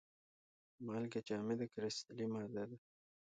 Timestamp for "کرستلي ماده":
1.73-2.63